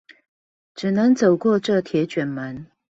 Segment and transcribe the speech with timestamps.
[0.73, 2.65] 只能走過這鐵捲門